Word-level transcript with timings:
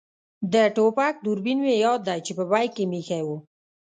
د 0.53 0.55
ټوپک 0.75 1.13
دوربین 1.25 1.57
مې 1.65 1.75
یاد 1.83 1.99
دی 2.07 2.19
چې 2.25 2.31
په 2.37 2.43
بېک 2.51 2.69
کې 2.75 2.83
مې 2.89 2.97
اېښی 3.01 3.21
وو. 3.25 3.37